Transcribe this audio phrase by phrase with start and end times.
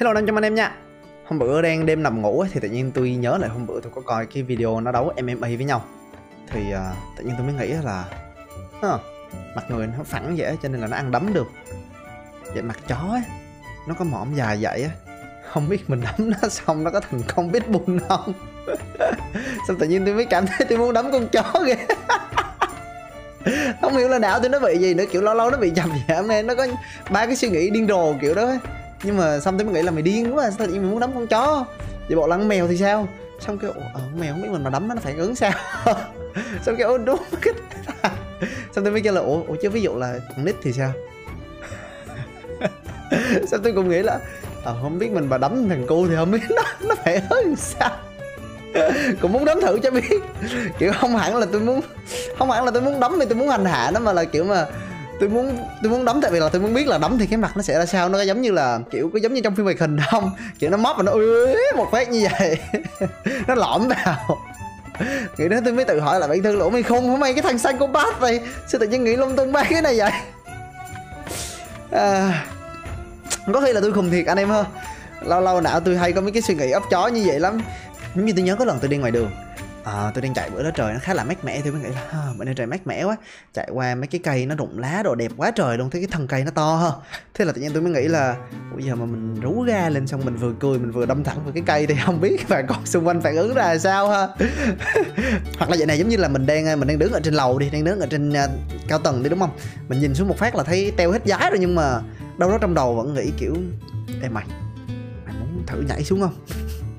[0.00, 0.76] Hello 500 anh em nha.
[1.24, 3.80] Hôm bữa đang đêm nằm ngủ ấy, thì tự nhiên tôi nhớ lại hôm bữa
[3.80, 5.84] tôi có coi cái video nó đấu MMA với nhau.
[6.52, 8.04] Thì uh, tự nhiên tôi mới nghĩ là
[8.76, 9.00] uh,
[9.56, 11.46] Mặt người nó phẳng dễ cho nên là nó ăn đấm được.
[12.54, 13.22] Vậy mặt chó ấy
[13.88, 14.90] Nó có mõm dài vậy á.
[15.48, 18.32] Không biết mình đấm nó xong nó có thành công biết buồn không?
[19.68, 21.76] Xong tự nhiên tôi mới cảm thấy tôi muốn đấm con chó kìa
[23.80, 25.90] không hiểu là não tôi nó bị gì nữa kiểu lâu lâu nó bị chậm
[26.08, 26.66] vậy, nên nó có
[27.10, 28.58] ba cái suy nghĩ điên rồ kiểu đó ấy
[29.04, 31.00] nhưng mà xong tới mới nghĩ là mày điên quá sao tự nhiên mày muốn
[31.00, 31.64] đấm con chó?
[32.08, 33.08] Vậy bộ lăng mèo thì sao?
[33.40, 35.52] Xong kêu ờ mèo không biết mình mà đấm nó nó phản ứng sao?
[36.62, 37.54] Xong kêu đúng cái
[38.42, 40.92] xong tôi mới kêu là ủa, ủa chứ ví dụ là con nít thì sao?
[43.46, 44.18] Xong tôi cũng nghĩ là
[44.64, 47.56] ờ không biết mình mà đấm thằng cu thì không biết nó nó phải ứng
[47.56, 47.90] sao?
[49.20, 50.22] Cũng muốn đấm thử cho biết.
[50.78, 51.80] Kiểu không hẳn là tôi muốn
[52.38, 54.44] không hẳn là tôi muốn đấm thì tôi muốn hành hạ nó mà là kiểu
[54.44, 54.66] mà
[55.20, 57.36] tôi muốn tôi muốn đấm tại vì là tôi muốn biết là đấm thì cái
[57.36, 58.08] mặt nó sẽ ra sao.
[58.08, 60.30] Nó có giống như là kiểu có giống như trong phim hoạt hình không?
[60.58, 61.12] Kiểu nó móc và nó
[61.76, 62.58] một phát như vậy.
[63.46, 64.38] Nó lõm vào.
[65.38, 67.42] Nghĩ đến tôi mới tự hỏi là bản thân lỗ mày không hả mày cái
[67.42, 70.10] thằng xanh bát này sao tự nhiên nghĩ lung tung ba cái này vậy?
[71.90, 72.44] À,
[73.52, 74.64] có khi là tôi khùng thiệt anh em ha.
[75.22, 77.60] Lâu lâu não tôi hay có mấy cái suy nghĩ ấp chó như vậy lắm.
[78.14, 79.30] Giống như tôi nhớ có lần tôi đi ngoài đường
[79.84, 81.88] à, tôi đang chạy bữa đó trời nó khá là mát mẻ thì mới nghĩ
[81.88, 83.16] là à, bữa nay trời mát mẻ quá.
[83.54, 86.08] Chạy qua mấy cái cây nó rụng lá đồ đẹp quá trời luôn thấy cái
[86.12, 86.90] thân cây nó to ha.
[87.34, 88.36] Thế là tự nhiên tôi mới nghĩ là
[88.74, 91.44] bây giờ mà mình rú ga lên xong mình vừa cười mình vừa đâm thẳng
[91.44, 94.28] vào cái cây thì không biết bà con xung quanh phản ứng ra sao ha.
[95.58, 97.58] Hoặc là vậy này giống như là mình đang mình đang đứng ở trên lầu
[97.58, 98.36] đi đang đứng ở trên uh,
[98.88, 99.56] cao tầng đi đúng không?
[99.88, 102.00] Mình nhìn xuống một phát là thấy teo hết giá rồi nhưng mà
[102.38, 103.54] đâu đó trong đầu vẫn nghĩ kiểu
[104.22, 104.44] em mày
[105.24, 106.34] mày muốn thử nhảy xuống không?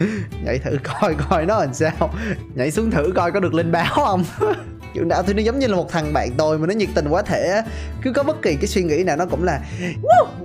[0.44, 2.14] nhảy thử coi coi nó làm sao.
[2.54, 4.24] Nhảy xuống thử coi có được lên báo không?
[4.94, 7.08] Kiểu nào thì nó giống như là một thằng bạn tôi mà nó nhiệt tình
[7.08, 7.62] quá thể
[8.02, 9.60] cứ có bất kỳ cái suy nghĩ nào nó cũng là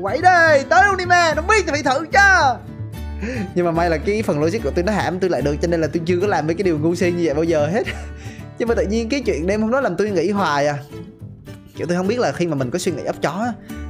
[0.02, 2.59] quậy đây tới luôn đi mà nó biết thì phải thử chứ.
[3.56, 5.67] Nhưng mà may là cái phần logic của tôi nó hãm, tôi lại được, cho
[5.67, 7.67] nên là tôi chưa có làm mấy cái điều ngu si như vậy bao giờ
[7.67, 7.83] hết.
[8.59, 10.77] Nhưng mà tự nhiên cái chuyện đêm hôm đó làm tôi nghĩ hoài à.
[11.77, 13.48] Kiểu tôi không biết là khi mà mình có suy nghĩ ấp chó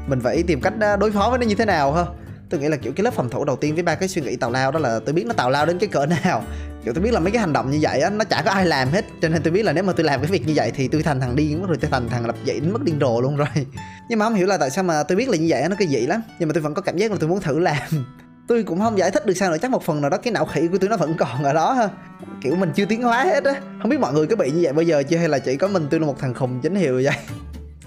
[0.08, 2.06] mình phải tìm cách à, đối phó với nó như thế nào ha
[2.50, 4.36] tôi nghĩ là, kiểu, cái lớp phòng thủ đầu tiên với ba cái suy nghĩ
[4.36, 6.44] tào lao đó là tôi biết nó tào lao đến cái cỡ nào.
[6.84, 8.66] Kiểu, tôi biết là mấy cái hành động như vậy á, nó chả có ai
[8.66, 9.06] làm hết.
[9.22, 11.04] Cho nên tôi biết là nếu mà tôi làm cái việc như vậy thì tôi
[11.04, 13.36] thành thằng điên mất rồi, tôi thành thằng lập dậy đến mất điên rồ luôn
[13.36, 13.48] rồi.
[14.10, 15.88] Nhưng mà không hiểu là tại sao mà tôi biết là như vậy nó cái
[15.88, 16.22] dị lắm.
[16.40, 17.78] Nhưng mà tôi vẫn có cảm giác là tôi muốn thử làm.
[18.48, 20.46] Tôi cũng không giải thích được sao nữa, chắc một phần nào đó cái não
[20.46, 21.90] khỉ của tôi nó vẫn còn ở đó ha.
[22.42, 23.54] Kiểu, mình chưa tiến hóa hết á.
[23.82, 25.68] Không biết mọi người có bị như vậy bây giờ chưa hay là chỉ có
[25.68, 27.16] mình tôi là một thằng khùng chính hiệu vậy?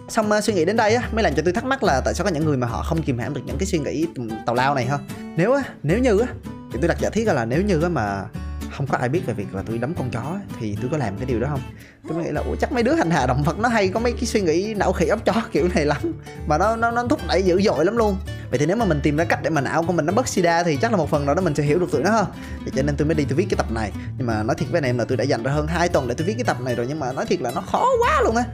[0.09, 2.15] Xong ờ, suy nghĩ đến đây á, mới làm cho tôi thắc mắc là tại
[2.15, 4.07] sao có những người mà họ không kìm hãm được những cái suy nghĩ
[4.47, 4.99] tào lao này ha
[5.37, 6.27] nếu á, nếu như á,
[6.73, 8.25] thì tôi đặt giả thiết là nếu như á mà
[8.79, 11.17] không có ai biết về việc là tôi đấm con chó thì tôi có làm
[11.17, 11.61] cái điều đó không?
[12.09, 14.01] Tôi mới nghĩ là, ủa, chắc mấy đứa hành hạ động vật nó hay có
[14.01, 15.99] mấy cái suy nghĩ não khỉ ốc chó kiểu này lắm.
[16.47, 18.17] Mà nó nó nó thúc đẩy dữ dội lắm luôn.
[18.51, 20.29] Vậy thì nếu mà mình tìm ra cách để mà não của mình nó bất
[20.29, 22.27] sida thì chắc là một phần nào đó mình sẽ hiểu được tụi nó hơn
[22.65, 23.93] vậy cho nên tôi mới đi tôi viết cái tập này.
[24.19, 26.09] Nhưng mà nói thiệt với anh em là tôi đã dành ra hơn 2 tuần
[26.09, 28.21] để tôi viết cái tập này rồi, nhưng mà nói thiệt là nó khó quá
[28.25, 28.45] luôn á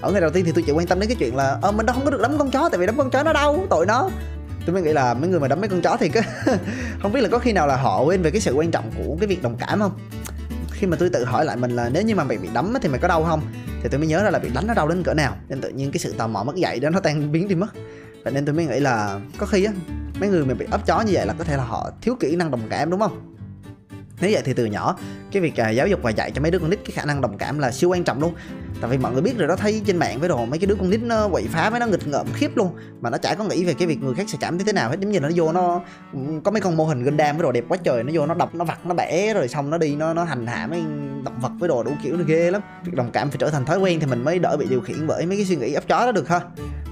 [0.00, 1.86] ở ngày đầu tiên thì tôi chỉ quan tâm đến cái chuyện là ờ mình
[1.86, 3.86] đâu không có được đấm con chó, tại vì đấm con chó nó đau, tội
[3.86, 4.10] nó.
[4.66, 6.20] Tôi mới nghĩ là mấy người mà đấm mấy con chó thì cứ
[7.02, 9.16] không biết là có khi nào là họ quên về cái sự quan trọng của
[9.20, 9.92] cái việc đồng cảm không?
[10.70, 12.88] Khi mà tôi tự hỏi lại mình là nếu như mà mày bị đấm thì
[12.88, 13.40] mày có đau không?
[13.82, 15.68] Thì tôi mới nhớ ra là bị đánh nó đau đến cỡ nào, nên tự
[15.68, 17.74] nhiên cái sự tò mò mất dạy đó nó tan biến đi mất.
[18.24, 19.72] Và nên tôi mới nghĩ là có khi á,
[20.20, 22.36] mấy người mà bị ấp chó như vậy là có thể là họ thiếu kỹ
[22.36, 23.36] năng đồng cảm, đúng không?
[24.20, 24.98] Nếu vậy thì từ nhỏ,
[25.32, 27.20] cái việc à, giáo dục và dạy cho mấy đứa con nít cái khả năng
[27.20, 28.34] đồng cảm là siêu quan trọng luôn
[28.80, 30.74] tại vì mọi người biết rồi đó, thấy trên mạng với đồ, mấy cái đứa
[30.74, 32.70] con nít nó quậy phá với nó nghịch ngợm khiếp luôn.
[33.00, 34.90] Mà nó chả có nghĩ về cái việc người khác sẽ cảm thấy thế nào
[34.90, 34.96] hết.
[35.00, 35.80] Giống như là nó vô nó
[36.12, 38.34] ừ, có mấy con mô hình Gundam với đồ đẹp quá trời, nó vô nó
[38.34, 40.80] đập, nó vặt, nó bẻ, rồi xong nó đi, nó nó hành hạ mấy
[41.24, 42.62] động vật với đồ đủ kiểu, nó ghê lắm.
[42.84, 45.06] Việc đồng cảm phải trở thành thói quen thì mình mới đỡ bị điều khiển
[45.06, 46.40] bởi mấy cái suy nghĩ ấp chó đó được ha.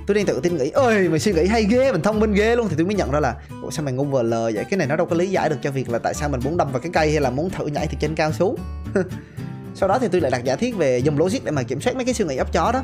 [0.06, 2.56] Tôi đang tự tin nghĩ ơi mày suy nghĩ hay ghê, mình thông minh ghê
[2.56, 2.68] luôn.
[2.68, 4.64] Thì tôi mới nhận ra là, ủa, sao mày ngu vờ lờ vậy?
[4.70, 6.56] Cái này nó đâu có lý giải được cho việc là tại sao mình muốn
[6.56, 8.56] đâm vào cái cây hay là muốn thử nhảy từ trên cao xuống?
[9.74, 11.96] sau đó thì tôi lại đặt giả thiết về dùng logic để mà kiểm soát
[11.96, 12.82] mấy cái suy nghĩ ấp chó đó.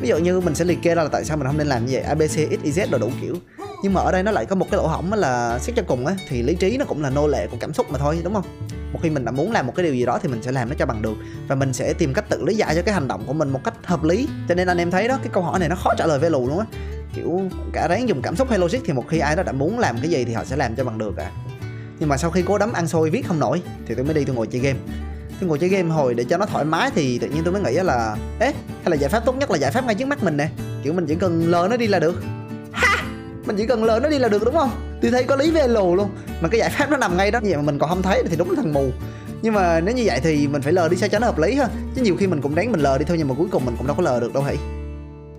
[0.00, 1.86] Ví dụ như mình sẽ liệt kê ra là tại sao mình không nên làm
[1.86, 3.36] như vậy abc x y z đồ đủ kiểu.
[3.82, 6.06] Nhưng mà ở đây nó lại có một cái lỗ hổng là xét cho cùng
[6.06, 8.34] á, thì lý trí nó cũng là nô lệ của cảm xúc mà thôi, đúng
[8.34, 8.44] không?
[8.92, 10.68] Một khi mình đã muốn làm một cái điều gì đó thì mình sẽ làm
[10.68, 11.14] nó cho bằng được.
[11.48, 13.60] Và mình sẽ tìm cách tự lý giải cho cái hành động của mình một
[13.64, 14.28] cách hợp lý.
[14.48, 16.30] Cho nên anh em thấy đó, cái câu hỏi này nó khó trả lời về
[16.30, 16.66] lù luôn á.
[17.14, 17.40] Kiểu,
[17.72, 19.98] cả ráng dùng cảm xúc hay logic thì một khi ai đó đã muốn làm
[19.98, 21.30] cái gì thì họ sẽ làm cho bằng được à.
[21.98, 24.24] Nhưng mà sau khi cố đấm ăn xôi viết không nổi thì tôi mới đi
[24.24, 24.78] tôi ngồi chơi game
[25.40, 27.62] tôi ngồi chơi game hồi để cho nó thoải mái thì tự nhiên tôi mới
[27.62, 28.52] nghĩ là ế
[28.82, 30.48] hay là giải pháp tốt nhất là giải pháp ngay trước mắt mình nè.
[30.82, 32.22] Kiểu mình chỉ cần lờ nó đi là được.
[32.72, 33.04] Ha!
[33.46, 34.70] Mình chỉ cần lờ nó đi là được, đúng không?
[35.02, 36.10] Tôi thấy có lý về lù luôn.
[36.40, 37.40] Mà cái giải pháp nó nằm ngay đó.
[37.42, 38.90] Vậy mà mình còn không thấy thì đúng là thằng mù.
[39.42, 41.54] Nhưng mà nếu như vậy thì mình phải lờ đi sao cho nó hợp lý
[41.54, 41.68] ha?
[41.94, 43.74] Chứ nhiều khi mình cũng đáng mình lờ đi thôi nhưng mà cuối cùng mình
[43.78, 44.56] cũng đâu có lờ được đâu hãy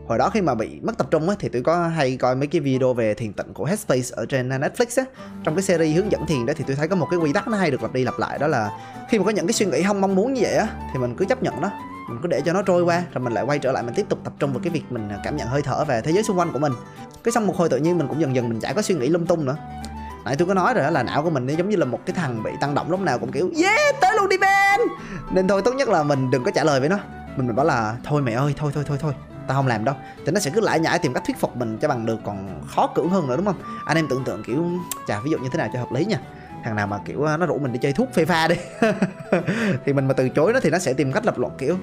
[0.10, 2.48] hồi đó khi mà bị mất tập trung á, thì tôi có hay coi mấy
[2.48, 5.04] cái video về thiền tịnh của Headspace ở trên uh, Netflix á.
[5.44, 7.48] Trong cái series hướng dẫn thiền đó thì tôi thấy có một cái quy tắc
[7.48, 8.70] nó hay được lặp đi lặp lại, đó là
[9.10, 11.16] khi mà có những cái suy nghĩ không mong muốn như vậy á, thì mình
[11.18, 11.72] cứ chấp nhận nó.
[12.10, 14.06] Mình cứ để cho nó trôi qua, rồi mình lại quay trở lại mình tiếp
[14.10, 16.24] tục tập trung vào cái việc mình uh, cảm nhận hơi thở về thế giới
[16.24, 16.74] xung quanh của mình.
[17.24, 19.08] Cái xong một hồi tự nhiên mình cũng dần dần mình chả có suy nghĩ
[19.08, 19.56] lung tung nữa.
[20.26, 22.00] Nãy tôi có nói rồi đó là não của mình nó giống như là một
[22.06, 24.80] cái thằng bị tăng động lúc nào cũng kiểu, yeah, tới luôn đi Ben!
[25.32, 26.98] Nên thôi tốt nhất là mình đừng có trả lời với nó.
[27.36, 29.14] Mình mình bảo là, thôi mẹ ơi, thôi thôi thôi thôi
[29.50, 29.96] tao không làm đâu.
[30.25, 32.62] Thì nó sẽ cứ lại nhảy tìm cách thuyết phục mình cho bằng được, còn
[32.68, 33.62] khó cưỡng hơn nữa, đúng không?
[33.86, 34.66] Anh em tưởng tượng kiểu,
[35.07, 36.19] chà, ví dụ như thế nào cho hợp lý nha.
[36.63, 38.56] Thằng nào mà, kiểu, nó rủ mình đi chơi thuốc phê pha đi.
[39.86, 41.78] Thì mình mà từ chối nó thì nó sẽ tìm cách lập luận, kiểu,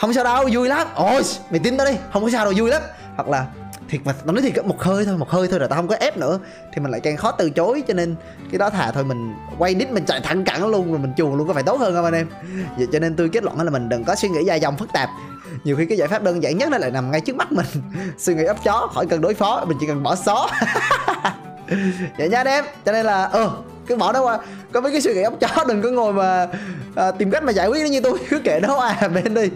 [0.00, 0.86] không sao đâu, vui lắm.
[0.94, 2.82] Ôi, mày tin tao đi, không có sao đâu, vui lắm.
[3.16, 3.46] Hoặc là
[3.88, 5.96] thiệt mà nó nói thiệt một hơi thôi một hơi thôi rồi tao không có
[6.00, 6.38] ép nữa.
[6.72, 8.14] Thì mình lại càng khó từ chối cho nên
[8.50, 11.38] cái đó thà thôi mình quay đít mình chạy thẳng cẳng luôn rồi mình chuồn
[11.38, 12.28] luôn có phải tốt hơn không anh em?
[12.76, 14.92] Vậy cho nên tôi kết luận là mình đừng có suy nghĩ dài dòng phức
[14.92, 15.10] tạp.
[15.64, 17.66] Nhiều khi cái giải pháp đơn giản nhất nó lại nằm ngay trước mắt mình.
[18.18, 20.48] Suy nghĩ ấp chó khỏi cần đối phó mình chỉ cần bỏ xó.
[22.18, 23.50] Vậy nha anh em cho nên là ờ
[23.86, 24.38] cứ bỏ nó qua.
[24.72, 26.46] Có mấy cái suy nghĩ ấp chó đừng có ngồi mà
[26.94, 29.50] à, tìm cách mà giải quyết nó như tôi cứ kệ nó à bên đi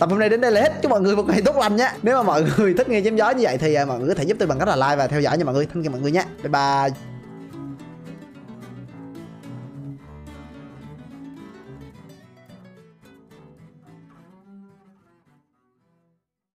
[0.00, 0.72] tập hôm nay đến đây là hết.
[0.82, 1.92] Chúc mọi người một ngày tốt lành nhé.
[2.02, 4.14] Nếu mà mọi người thích nghe chém gió như vậy thì à, mọi người có
[4.14, 5.66] thể giúp tôi bằng cách là like và theo dõi nha mọi người.
[5.66, 7.09] Thân chào mọi người nhé bye bye.